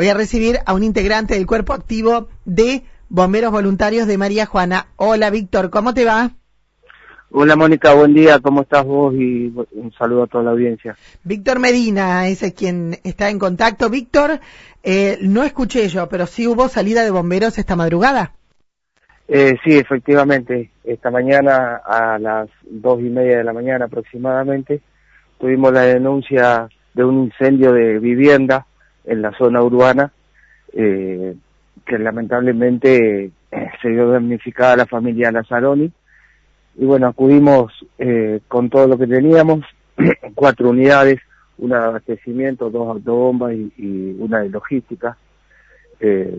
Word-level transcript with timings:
Voy 0.00 0.08
a 0.08 0.14
recibir 0.14 0.60
a 0.64 0.72
un 0.72 0.82
integrante 0.82 1.34
del 1.34 1.46
cuerpo 1.46 1.74
activo 1.74 2.30
de 2.46 2.84
Bomberos 3.10 3.52
Voluntarios 3.52 4.06
de 4.06 4.16
María 4.16 4.46
Juana. 4.46 4.86
Hola, 4.96 5.28
Víctor, 5.28 5.68
¿cómo 5.68 5.92
te 5.92 6.06
va? 6.06 6.30
Hola 7.30 7.54
Mónica, 7.54 7.92
buen 7.92 8.14
día, 8.14 8.38
¿cómo 8.38 8.62
estás 8.62 8.86
vos? 8.86 9.12
Y 9.14 9.52
un 9.72 9.92
saludo 9.98 10.22
a 10.22 10.26
toda 10.26 10.44
la 10.44 10.50
audiencia. 10.52 10.96
Víctor 11.22 11.58
Medina 11.58 12.26
es 12.28 12.50
quien 12.54 12.96
está 13.04 13.28
en 13.28 13.38
contacto. 13.38 13.90
Víctor, 13.90 14.40
eh, 14.82 15.18
no 15.20 15.44
escuché 15.44 15.86
yo, 15.88 16.08
pero 16.08 16.26
sí 16.26 16.46
hubo 16.46 16.68
salida 16.68 17.04
de 17.04 17.10
bomberos 17.10 17.58
esta 17.58 17.76
madrugada. 17.76 18.32
Eh, 19.28 19.58
sí, 19.62 19.76
efectivamente, 19.76 20.70
esta 20.82 21.10
mañana 21.10 21.82
a 21.84 22.18
las 22.18 22.48
dos 22.62 23.00
y 23.00 23.10
media 23.10 23.36
de 23.36 23.44
la 23.44 23.52
mañana 23.52 23.84
aproximadamente 23.84 24.80
tuvimos 25.38 25.74
la 25.74 25.82
denuncia 25.82 26.70
de 26.94 27.04
un 27.04 27.24
incendio 27.24 27.74
de 27.74 27.98
vivienda 27.98 28.64
en 29.10 29.22
la 29.22 29.32
zona 29.32 29.62
urbana 29.62 30.12
eh, 30.72 31.34
que 31.84 31.98
lamentablemente 31.98 33.30
eh, 33.50 33.70
se 33.82 33.88
dio 33.88 34.10
damnificada 34.10 34.76
la 34.76 34.86
familia 34.86 35.32
Lazzaroni 35.32 35.92
y 36.76 36.84
bueno, 36.84 37.08
acudimos 37.08 37.72
eh, 37.98 38.40
con 38.48 38.70
todo 38.70 38.86
lo 38.86 38.96
que 38.96 39.06
teníamos, 39.06 39.64
cuatro 40.34 40.70
unidades, 40.70 41.20
una 41.58 41.80
de 41.80 41.84
abastecimiento, 41.86 42.70
dos 42.70 42.88
autobombas 42.88 43.52
y, 43.52 44.16
una 44.18 44.40
de 44.40 44.50
logística. 44.50 45.16
Eh, 45.98 46.38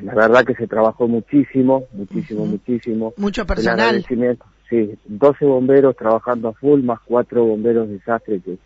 la 0.00 0.14
verdad 0.14 0.44
que 0.46 0.54
se 0.54 0.66
trabajó 0.66 1.08
muchísimo, 1.08 1.84
muchísimo, 1.92 2.46
muchísimo. 2.46 3.12
Mucho 3.18 3.46
personal. 3.46 4.02
Sí, 4.70 4.98
12 5.04 5.44
bomberos 5.44 5.94
trabajando 5.94 6.48
a 6.48 6.52
full, 6.54 6.80
más 6.80 6.98
cuatro 7.04 7.44
bomberos 7.44 7.88
de 7.88 7.94
desastre, 7.94 8.40
que, 8.40 8.56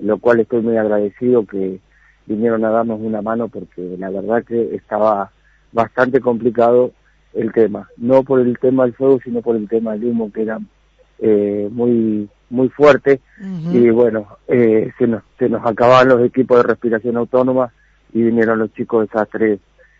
lo 0.00 0.18
cual 0.18 0.40
estoy 0.40 0.60
muy 0.60 0.76
agradecido 0.76 1.46
que 1.46 1.78
vinieron 2.26 2.64
a 2.64 2.70
darnos 2.70 3.00
una 3.00 3.22
mano 3.22 3.48
porque 3.48 3.96
la 3.98 4.10
verdad 4.10 4.44
que 4.44 4.74
estaba 4.74 5.30
bastante 5.72 6.20
complicado 6.20 6.92
el 7.34 7.52
tema, 7.52 7.88
no 7.96 8.22
por 8.22 8.40
el 8.40 8.58
tema 8.58 8.84
del 8.84 8.94
fuego, 8.94 9.18
sino 9.24 9.42
por 9.42 9.56
el 9.56 9.68
tema 9.68 9.92
del 9.92 10.04
humo 10.06 10.32
que 10.32 10.42
era 10.42 10.58
eh, 11.18 11.68
muy 11.70 12.28
muy 12.50 12.68
fuerte. 12.68 13.20
Y 13.72 13.90
bueno, 13.90 14.28
eh, 14.46 14.92
se, 14.98 15.06
nos, 15.06 15.22
se 15.38 15.48
nos 15.48 15.66
acababan 15.66 16.08
los 16.08 16.22
equipos 16.22 16.58
de 16.58 16.62
respiración 16.62 17.16
autónoma 17.16 17.72
y 18.12 18.22
vinieron 18.22 18.60
los 18.60 18.72
chicos 18.74 19.00
de 19.00 19.06
desastre 19.06 19.58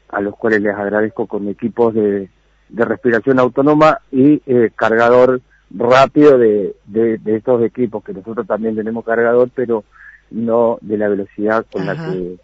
a 0.09 0.20
los 0.20 0.37
cuales 0.37 0.63
les 0.63 0.75
agradezco 0.75 1.27
con 1.27 1.48
equipos 1.48 1.95
de, 1.95 2.29
de 2.69 2.85
respiración 2.85 3.41
autónoma 3.41 4.01
y 4.13 4.41
eh, 4.47 4.70
cargador 4.75 5.41
rápido 5.70 6.39
de, 6.39 6.77
de, 6.87 7.19
estos 7.27 7.63
equipos, 7.65 8.05
que 8.05 8.13
nosotros 8.13 8.47
también 8.47 8.77
tenemos 8.77 9.05
cargador, 9.05 9.51
pero 9.55 9.85
no 10.30 10.78
de 10.80 10.98
la 10.98 11.08
velocidad 11.08 11.67
con 11.70 11.86
la 11.86 11.94
que 11.94 12.36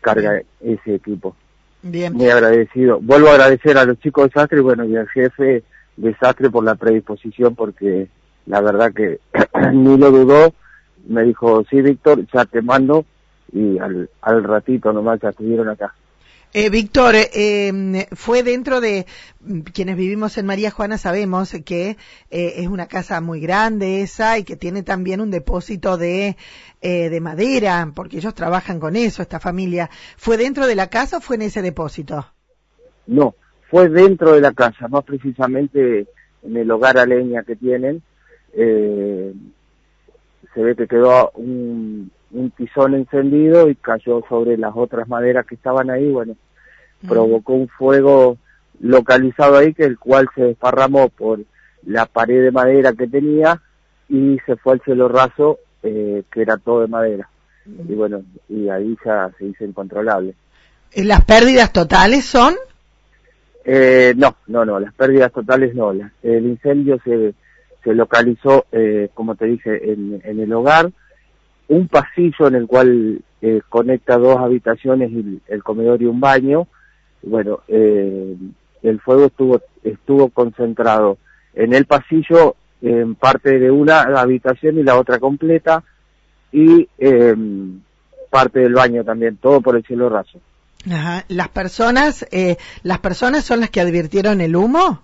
carga 0.00 0.42
ese 0.60 0.94
equipo. 0.94 1.36
Bien. 1.82 2.12
Muy 2.12 2.28
agradecido. 2.28 2.98
Vuelvo 3.00 3.28
a 3.28 3.32
agradecer 3.32 3.78
a 3.78 3.84
los 3.84 3.98
chicos 4.00 4.26
de 4.26 4.32
Sastre 4.32 4.60
bueno, 4.60 4.84
y 4.84 4.96
al 4.96 5.08
jefe 5.08 5.62
de 5.96 6.14
Sastre 6.16 6.50
por 6.50 6.64
la 6.64 6.74
predisposición, 6.74 7.54
porque 7.54 8.08
la 8.46 8.60
verdad 8.60 8.92
que 8.92 9.20
ni 9.72 9.96
lo 9.96 10.10
dudó. 10.10 10.54
Me 11.06 11.22
dijo, 11.22 11.64
sí, 11.70 11.80
Víctor, 11.80 12.26
ya 12.32 12.44
te 12.44 12.60
mando. 12.62 13.04
Y 13.52 13.78
al, 13.78 14.10
al 14.20 14.44
ratito 14.44 14.92
nomás 14.92 15.20
ya 15.20 15.30
estuvieron 15.30 15.68
acá. 15.68 15.94
Eh, 16.54 16.70
Víctor, 16.70 17.14
eh, 17.14 18.06
fue 18.12 18.42
dentro 18.42 18.80
de 18.80 19.04
mm, 19.40 19.60
quienes 19.60 19.96
vivimos 19.96 20.38
en 20.38 20.46
María 20.46 20.70
Juana, 20.70 20.96
sabemos 20.96 21.52
que 21.64 21.98
eh, 22.30 22.54
es 22.56 22.68
una 22.68 22.86
casa 22.86 23.20
muy 23.20 23.40
grande 23.40 24.00
esa 24.00 24.38
y 24.38 24.44
que 24.44 24.56
tiene 24.56 24.82
también 24.82 25.20
un 25.20 25.30
depósito 25.30 25.98
de, 25.98 26.38
eh, 26.80 27.10
de 27.10 27.20
madera, 27.20 27.92
porque 27.94 28.16
ellos 28.16 28.34
trabajan 28.34 28.80
con 28.80 28.96
eso, 28.96 29.20
esta 29.20 29.40
familia. 29.40 29.90
¿Fue 30.16 30.38
dentro 30.38 30.66
de 30.66 30.74
la 30.74 30.88
casa 30.88 31.18
o 31.18 31.20
fue 31.20 31.36
en 31.36 31.42
ese 31.42 31.60
depósito? 31.60 32.24
No, 33.06 33.34
fue 33.70 33.90
dentro 33.90 34.32
de 34.32 34.40
la 34.40 34.52
casa, 34.52 34.88
más 34.88 35.04
precisamente 35.04 36.06
en 36.42 36.56
el 36.56 36.70
hogar 36.70 36.96
a 36.96 37.04
leña 37.04 37.42
que 37.42 37.56
tienen. 37.56 38.02
se 38.54 39.34
ve 40.56 40.74
que 40.74 40.88
quedó 40.88 41.30
un, 41.34 42.10
un 42.30 42.50
tizón 42.52 42.94
encendido 42.94 43.68
y 43.68 43.74
cayó 43.74 44.22
sobre 44.28 44.56
las 44.56 44.72
otras 44.74 45.08
maderas 45.08 45.46
que 45.46 45.54
estaban 45.54 45.90
ahí, 45.90 46.10
bueno, 46.10 46.34
mm. 47.02 47.08
provocó 47.08 47.54
un 47.54 47.68
fuego 47.68 48.38
localizado 48.80 49.56
ahí 49.56 49.74
que 49.74 49.84
el 49.84 49.98
cual 49.98 50.28
se 50.34 50.42
desparramó 50.42 51.08
por 51.08 51.40
la 51.84 52.06
pared 52.06 52.42
de 52.42 52.50
madera 52.50 52.92
que 52.92 53.06
tenía 53.06 53.60
y 54.08 54.38
se 54.46 54.56
fue 54.56 54.74
al 54.74 54.80
cielo 54.82 55.08
raso 55.08 55.58
eh, 55.82 56.22
que 56.32 56.42
era 56.42 56.56
todo 56.56 56.80
de 56.82 56.88
madera. 56.88 57.28
Y 57.66 57.94
bueno 57.94 58.22
y 58.48 58.68
ahí 58.68 58.96
ya 59.04 59.30
se 59.38 59.46
hizo 59.46 59.64
incontrolable. 59.64 60.34
Las 60.94 61.24
pérdidas 61.24 61.72
totales 61.72 62.24
son 62.24 62.54
eh, 63.64 64.14
no 64.16 64.36
no 64.46 64.64
no 64.64 64.80
las 64.80 64.94
pérdidas 64.94 65.32
totales 65.32 65.74
no. 65.74 65.92
El 66.22 66.46
incendio 66.46 66.98
se 67.04 67.34
se 67.84 67.94
localizó 67.94 68.66
eh, 68.72 69.10
como 69.14 69.34
te 69.34 69.46
dije 69.46 69.92
en, 69.92 70.20
en 70.24 70.40
el 70.40 70.52
hogar. 70.52 70.90
Un 71.68 71.86
pasillo 71.88 72.48
en 72.48 72.54
el 72.54 72.66
cual 72.66 73.20
eh, 73.40 73.60
conecta 73.68 74.16
dos 74.16 74.38
habitaciones, 74.38 75.10
y 75.12 75.40
el 75.48 75.62
comedor 75.62 76.02
y 76.02 76.06
un 76.06 76.20
baño. 76.20 76.66
Bueno, 77.22 77.60
eh, 77.68 78.36
el 78.82 79.00
fuego 79.00 79.26
estuvo, 79.26 79.60
estuvo 79.82 80.28
concentrado 80.28 81.18
en 81.54 81.74
el 81.74 81.86
pasillo, 81.86 82.56
en 82.80 83.14
parte 83.14 83.58
de 83.58 83.70
una 83.70 84.02
habitación 84.02 84.78
y 84.78 84.82
la 84.82 84.98
otra 84.98 85.18
completa, 85.18 85.82
y 86.52 86.88
em, 86.98 87.80
parte 88.30 88.60
del 88.60 88.74
baño 88.74 89.04
también, 89.04 89.36
todo 89.36 89.60
por 89.60 89.76
el 89.76 89.84
cielo 89.84 90.08
raso. 90.08 90.40
Ajá. 90.90 91.24
¿Las 91.28 91.48
personas, 91.48 92.26
eh, 92.30 92.56
las 92.82 93.00
personas 93.00 93.44
son 93.44 93.60
las 93.60 93.70
que 93.70 93.80
advirtieron 93.80 94.40
el 94.40 94.54
humo? 94.54 95.02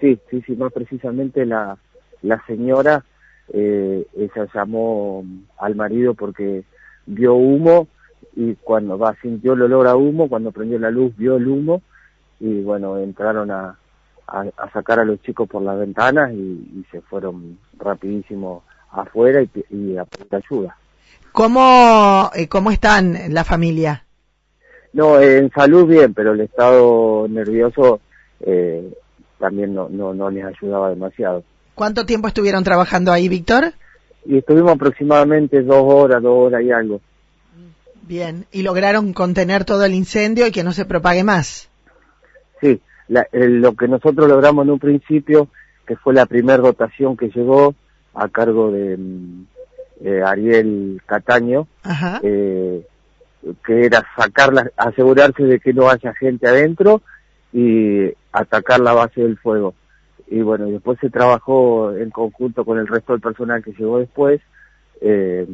Sí, 0.00 0.18
sí, 0.30 0.42
sí, 0.46 0.54
más 0.56 0.72
precisamente 0.72 1.46
la, 1.46 1.76
la 2.22 2.44
señora 2.46 3.04
eh, 3.52 4.06
ella 4.16 4.48
llamó 4.54 5.24
al 5.58 5.74
marido 5.74 6.14
porque 6.14 6.64
vio 7.06 7.34
humo 7.34 7.88
y 8.34 8.54
cuando 8.56 8.98
va 8.98 9.14
sintió 9.20 9.52
el 9.52 9.62
olor 9.62 9.86
a 9.86 9.96
humo, 9.96 10.28
cuando 10.28 10.52
prendió 10.52 10.78
la 10.78 10.90
luz 10.90 11.14
vio 11.16 11.36
el 11.36 11.46
humo 11.46 11.82
y 12.40 12.62
bueno, 12.62 12.98
entraron 12.98 13.50
a, 13.50 13.76
a, 14.26 14.70
sacar 14.72 14.98
a 14.98 15.04
los 15.04 15.20
chicos 15.22 15.48
por 15.48 15.62
las 15.62 15.78
ventanas 15.78 16.32
y, 16.32 16.84
se 16.90 17.00
fueron 17.02 17.58
rapidísimo 17.78 18.64
afuera 18.90 19.42
y, 19.42 19.96
a 19.96 20.04
pedir 20.04 20.34
ayuda. 20.34 20.76
¿Cómo, 21.32 22.30
eh, 22.34 22.48
¿Cómo 22.48 22.70
están 22.70 23.16
la 23.30 23.44
familia? 23.44 24.04
No, 24.92 25.20
en 25.20 25.50
salud 25.50 25.86
bien, 25.86 26.12
pero 26.12 26.32
el 26.32 26.40
estado 26.40 27.26
nervioso 27.28 28.00
eh, 28.40 28.92
también 29.38 29.74
no, 29.74 29.88
no, 29.88 30.12
no 30.12 30.30
les 30.30 30.44
ayudaba 30.44 30.90
demasiado. 30.90 31.44
¿Cuánto 31.74 32.04
tiempo 32.04 32.28
estuvieron 32.28 32.64
trabajando 32.64 33.12
ahí, 33.12 33.28
Víctor? 33.28 33.72
Y 34.26 34.38
estuvimos 34.38 34.72
aproximadamente 34.72 35.62
dos 35.62 35.82
horas, 35.82 36.22
dos 36.22 36.46
horas 36.46 36.62
y 36.62 36.70
algo. 36.70 37.00
Bien, 38.02 38.46
y 38.50 38.62
lograron 38.62 39.12
contener 39.12 39.64
todo 39.64 39.84
el 39.84 39.94
incendio 39.94 40.46
y 40.46 40.52
que 40.52 40.64
no 40.64 40.72
se 40.72 40.84
propague 40.84 41.24
más. 41.24 41.68
Sí, 42.60 42.80
lo 43.08 43.74
que 43.74 43.88
nosotros 43.88 44.28
logramos 44.28 44.64
en 44.64 44.72
un 44.72 44.78
principio, 44.78 45.48
que 45.86 45.96
fue 45.96 46.14
la 46.14 46.26
primera 46.26 46.58
dotación 46.58 47.16
que 47.16 47.28
llegó 47.28 47.74
a 48.14 48.28
cargo 48.28 48.70
de 48.70 48.96
mm, 48.96 49.46
eh, 50.04 50.22
Ariel 50.24 51.00
Cataño, 51.06 51.66
eh, 52.22 52.86
que 53.64 53.84
era 53.84 54.04
sacarla, 54.16 54.70
asegurarse 54.76 55.44
de 55.44 55.60
que 55.60 55.72
no 55.72 55.88
haya 55.88 56.12
gente 56.14 56.48
adentro 56.48 57.02
y 57.52 58.12
atacar 58.32 58.80
la 58.80 58.94
base 58.94 59.20
del 59.20 59.38
fuego. 59.38 59.74
Y 60.26 60.40
bueno, 60.40 60.66
después 60.66 60.98
se 61.00 61.10
trabajó 61.10 61.94
en 61.94 62.10
conjunto 62.10 62.64
con 62.64 62.78
el 62.78 62.86
resto 62.86 63.12
del 63.12 63.20
personal 63.20 63.62
que 63.62 63.72
llegó 63.72 63.98
después 63.98 64.40
eh, 65.00 65.46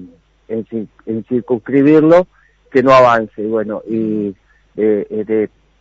en, 0.48 0.88
en, 1.06 1.25
circunscribirlo 1.25 2.26
que 2.71 2.83
no 2.83 2.93
avance. 2.93 3.43
Y 3.43 3.47
bueno, 3.47 3.83
y 3.89 4.34
eh, 4.77 5.06
eh, 5.11 5.25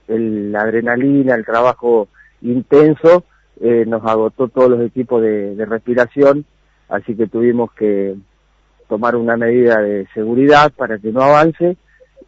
de, 0.08 0.50
la 0.52 0.62
adrenalina, 0.62 1.36
el 1.36 1.46
trabajo 1.46 2.08
intenso, 2.42 3.24
eh, 3.62 3.86
nos 3.88 4.06
agotó 4.06 4.48
todos 4.48 4.70
los 4.70 4.82
equipos 4.82 5.22
de, 5.22 5.56
de 5.56 5.66
respiración, 5.66 6.46
así 6.90 7.16
que 7.16 7.28
tuvimos 7.28 7.72
que 7.74 8.16
tomar 8.88 9.16
una 9.16 9.36
medida 9.36 9.82
de 9.82 10.08
seguridad 10.14 10.72
para 10.76 10.98
que 10.98 11.12
no 11.12 11.22
avance 11.22 11.78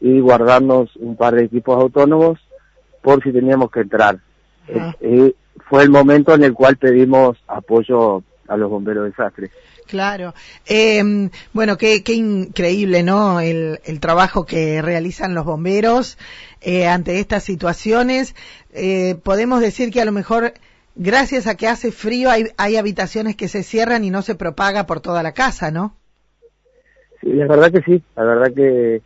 y 0.02 0.20
guardarnos 0.20 0.96
un 0.98 1.16
par 1.16 1.36
de 1.36 1.46
equipos 1.46 1.82
autónomos 1.82 2.40
por 3.02 3.24
si 3.24 3.32
teníamos 3.32 3.72
que 3.72 3.82
entrar. 3.82 4.20
Eh, 5.02 5.34
fue 5.70 5.84
el 5.84 5.90
momento 5.90 6.34
en 6.34 6.44
el 6.44 6.54
cual 6.54 6.78
pedimos 6.78 7.38
apoyo 7.48 8.24
a 8.48 8.58
los 8.58 8.70
bomberos 8.70 9.04
de 9.04 9.10
desastre. 9.10 9.52
Claro. 9.90 10.36
Eh, 10.68 11.30
bueno, 11.52 11.78
qué, 11.78 12.04
qué, 12.04 12.14
increíble, 12.14 13.02
¿no? 13.02 13.40
El, 13.40 13.80
el, 13.86 14.00
trabajo 14.00 14.46
que 14.46 14.84
realizan 14.84 15.34
los 15.34 15.46
bomberos 15.46 16.20
eh, 16.62 16.88
ante 16.88 17.20
estas 17.20 17.44
situaciones. 17.44 18.36
Eh, 18.72 19.16
podemos 19.24 19.62
decir 19.62 19.92
que 19.92 20.00
a 20.00 20.06
lo 20.06 20.12
mejor, 20.12 20.54
gracias 20.96 21.48
a 21.48 21.56
que 21.56 21.68
hace 21.68 21.92
frío, 21.92 22.30
hay, 22.30 22.50
hay 22.58 22.78
habitaciones 22.78 23.36
que 23.36 23.48
se 23.48 23.64
cierran 23.64 24.04
y 24.04 24.12
no 24.12 24.22
se 24.22 24.36
propaga 24.36 24.86
por 24.86 25.00
toda 25.00 25.24
la 25.24 25.32
casa, 25.32 25.72
¿no? 25.72 25.96
Sí, 27.22 27.34
la 27.34 27.48
verdad 27.48 27.72
que 27.72 27.82
sí. 27.82 28.04
La 28.16 28.24
verdad 28.26 28.54
que 28.54 29.02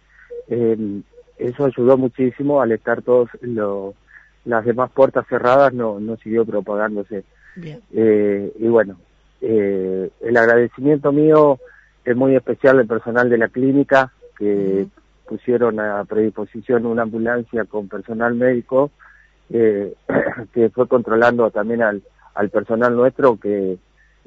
eh, 0.50 1.02
eso 1.38 1.66
ayudó 1.66 1.98
muchísimo 1.98 2.62
al 2.62 2.74
estar 2.74 3.02
todos 3.02 3.30
los 3.40 3.96
las 4.44 4.66
demás 4.66 4.92
puertas 4.92 5.26
cerradas 5.30 5.74
no, 5.74 6.02
no 6.02 6.18
siguió 6.18 6.46
propagándose. 6.46 7.24
Eh, 7.94 8.52
y 8.60 8.68
bueno, 8.68 8.98
eh, 9.46 10.10
el 10.22 10.38
agradecimiento 10.38 11.12
mío 11.12 11.60
es 12.06 12.16
muy 12.16 12.34
especial 12.34 12.80
al 12.80 12.88
personal 12.88 13.30
de 13.30 13.38
la 13.38 13.50
clínica 13.50 14.14
que 14.38 14.88
pusieron 15.28 15.82
a 15.82 16.06
predisposición 16.06 16.86
una 16.86 17.02
ambulancia 17.02 17.66
con 17.66 17.90
personal 17.90 18.36
médico 18.36 18.92
eh, 19.50 19.94
que 20.54 20.70
fue 20.70 20.88
controlando 20.88 21.52
también 21.52 21.82
al, 21.82 22.02
al 22.36 22.50
personal 22.52 22.96
nuestro 22.96 23.38
que 23.38 23.78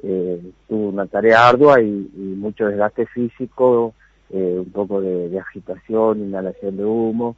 eh, 0.03 0.51
tuvo 0.69 0.89
una 0.89 1.07
tarea 1.07 1.49
ardua 1.49 1.81
y, 1.81 2.09
mucho 2.37 2.67
desgaste 2.67 3.07
físico, 3.07 3.95
eh, 4.29 4.57
un 4.59 4.71
poco 4.71 5.01
de, 5.01 5.29
de 5.29 5.39
agitación, 5.39 6.19
inhalación 6.19 6.77
de 6.77 6.85
humo. 6.85 7.35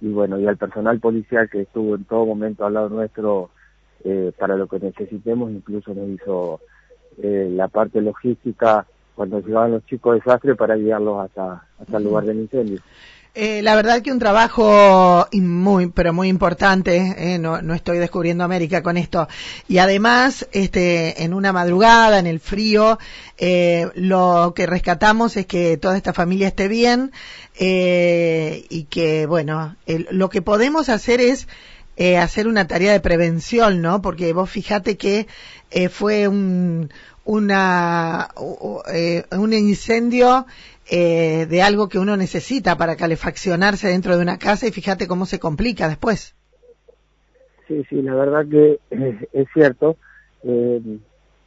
Y 0.00 0.10
bueno, 0.10 0.38
y 0.38 0.46
al 0.46 0.56
personal 0.56 1.00
policial 1.00 1.50
que 1.50 1.62
estuvo 1.62 1.96
en 1.96 2.04
todo 2.04 2.24
momento 2.24 2.64
al 2.64 2.74
lado 2.74 2.88
nuestro 2.88 3.50
para 4.38 4.56
lo 4.56 4.68
que 4.68 4.78
necesitemos, 4.78 5.50
incluso 5.50 5.92
nos 5.92 6.08
hizo 6.08 6.60
eh, 7.22 7.48
la 7.50 7.68
parte 7.68 8.00
logística 8.00 8.86
cuando 9.14 9.40
llegaban 9.40 9.72
los 9.72 9.86
chicos 9.86 10.14
de 10.14 10.20
desastre 10.20 10.54
para 10.54 10.76
guiarlos 10.76 11.24
hasta, 11.24 11.64
hasta 11.80 11.96
el 11.96 12.04
lugar 12.04 12.24
del 12.24 12.38
incendio. 12.38 12.80
Eh, 13.40 13.62
la 13.62 13.76
verdad 13.76 14.02
que 14.02 14.10
un 14.10 14.18
trabajo 14.18 15.28
muy, 15.32 15.90
pero 15.90 16.12
muy 16.12 16.28
importante. 16.28 17.14
Eh, 17.16 17.38
no, 17.38 17.62
no, 17.62 17.74
estoy 17.74 17.98
descubriendo 17.98 18.42
América 18.42 18.82
con 18.82 18.96
esto. 18.96 19.28
Y 19.68 19.78
además, 19.78 20.48
este, 20.50 21.22
en 21.22 21.34
una 21.34 21.52
madrugada, 21.52 22.18
en 22.18 22.26
el 22.26 22.40
frío, 22.40 22.98
eh, 23.36 23.90
lo 23.94 24.54
que 24.56 24.66
rescatamos 24.66 25.36
es 25.36 25.46
que 25.46 25.76
toda 25.76 25.96
esta 25.96 26.12
familia 26.12 26.48
esté 26.48 26.66
bien 26.66 27.12
eh, 27.60 28.64
y 28.70 28.84
que, 28.84 29.26
bueno, 29.26 29.76
lo 30.10 30.30
que 30.30 30.42
podemos 30.42 30.88
hacer 30.88 31.20
es 31.20 31.46
eh, 31.98 32.16
hacer 32.16 32.46
una 32.46 32.68
tarea 32.68 32.92
de 32.92 33.00
prevención, 33.00 33.82
¿no? 33.82 34.00
Porque 34.00 34.32
vos 34.32 34.48
fijate 34.48 34.96
que 34.96 35.26
eh, 35.72 35.88
fue 35.88 36.28
un, 36.28 36.90
una, 37.24 38.28
eh, 38.94 39.24
un 39.32 39.52
incendio 39.52 40.46
eh, 40.88 41.46
de 41.50 41.60
algo 41.60 41.88
que 41.88 41.98
uno 41.98 42.16
necesita 42.16 42.76
para 42.78 42.94
calefaccionarse 42.94 43.88
dentro 43.88 44.16
de 44.16 44.22
una 44.22 44.38
casa 44.38 44.68
y 44.68 44.70
fíjate 44.70 45.08
cómo 45.08 45.26
se 45.26 45.40
complica 45.40 45.88
después. 45.88 46.36
Sí, 47.66 47.82
sí, 47.90 48.00
la 48.00 48.14
verdad 48.14 48.46
que 48.48 48.78
es 49.32 49.48
cierto. 49.52 49.96
Eh, 50.44 50.80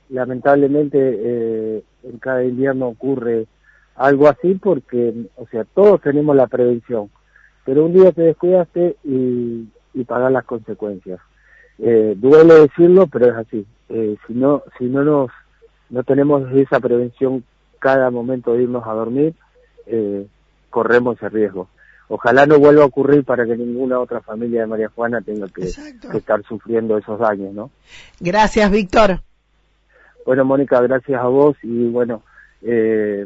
lamentablemente 0.10 0.98
eh, 1.00 1.84
en 2.04 2.18
cada 2.20 2.44
invierno 2.44 2.90
ocurre 2.90 3.48
algo 3.96 4.28
así 4.28 4.56
porque, 4.56 5.14
o 5.38 5.48
sea, 5.48 5.64
todos 5.64 6.02
tenemos 6.02 6.36
la 6.36 6.48
prevención, 6.48 7.10
pero 7.66 7.86
un 7.86 7.94
día 7.94 8.12
te 8.12 8.24
descuidaste 8.24 8.98
y, 9.06 9.70
y 9.94 10.04
pagas 10.04 10.32
las 10.32 10.46
consecuencias. 10.46 11.20
Eh, 11.80 12.14
duele 12.18 12.54
decirlo, 12.62 13.08
pero 13.08 13.28
es 13.28 13.36
así. 13.36 13.66
Eh, 13.90 14.16
si 14.28 14.34
no, 14.34 14.64
si 14.78 14.86
no 14.86 15.04
nos, 15.04 15.32
no 15.90 16.04
tenemos 16.04 16.52
esa 16.54 16.80
prevención 16.80 17.44
cada 17.80 18.10
momento 18.12 18.54
de 18.54 18.64
irnos 18.64 18.86
a 18.86 18.94
dormir, 18.94 19.34
eh, 19.88 20.28
corremos 20.70 21.18
ese 21.18 21.30
riesgo. 21.30 21.68
Ojalá 22.08 22.46
no 22.46 22.60
vuelva 22.60 22.84
a 22.84 22.88
ocurrir 22.88 23.24
para 23.24 23.46
que 23.46 23.56
ninguna 23.56 24.00
otra 24.00 24.22
familia 24.22 24.62
de 24.62 24.68
María 24.68 24.90
Juana 24.90 25.22
tenga 25.22 25.48
que, 25.48 25.64
estar 25.64 26.44
sufriendo 26.44 26.98
esos 26.98 27.18
daños, 27.20 27.54
¿no? 27.54 27.72
Gracias, 28.20 28.70
Víctor. 28.70 29.22
Bueno, 30.26 30.46
Mónica, 30.46 30.82
gracias 30.82 31.22
a 31.22 31.28
vos 31.28 31.56
y 31.64 31.88
bueno, 31.88 32.22
eh, 32.62 33.26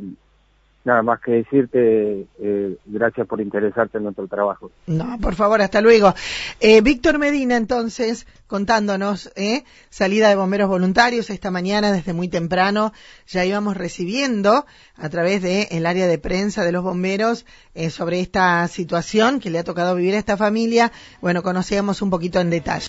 nada 0.86 1.02
más 1.02 1.20
que 1.20 1.32
decirte 1.32 2.28
eh, 2.40 2.78
gracias 2.86 3.28
por 3.28 3.42
interesarte 3.42 3.98
en 3.98 4.06
nuestro 4.06 4.28
trabajo. 4.28 4.72
No, 4.88 5.18
por 5.20 5.36
favor, 5.36 5.62
hasta 5.62 5.82
luego. 5.82 6.14
Eh, 6.60 6.82
Víctor 6.82 7.20
Medina, 7.20 7.58
entonces, 7.58 8.28
contándonos, 8.48 9.32
eh, 9.36 9.64
salida 9.90 10.30
de 10.30 10.36
bomberos 10.36 10.70
voluntarios 10.70 11.30
esta 11.30 11.52
mañana 11.52 11.92
desde 11.92 12.14
muy 12.14 12.28
temprano, 12.28 12.94
ya 13.28 13.44
íbamos 13.44 13.76
recibiendo 13.76 14.66
a 14.96 15.10
través 15.10 15.42
del 15.42 15.68
el 15.72 15.86
área 15.86 16.08
de 16.08 16.18
prensa 16.20 16.64
de 16.64 16.72
los 16.72 16.84
bomberos 16.84 17.46
eh, 17.74 17.90
sobre 17.90 18.20
esta 18.20 18.68
situación 18.68 19.40
que 19.40 19.50
le 19.50 19.60
ha 19.60 19.64
tocado 19.64 19.96
vivir 19.96 20.16
a 20.16 20.20
esta 20.20 20.38
familia. 20.38 20.92
Bueno, 21.20 21.44
conocíamos 21.44 22.02
un 22.02 22.10
poquito 22.10 22.40
en 22.40 22.50
detalle. 22.50 22.84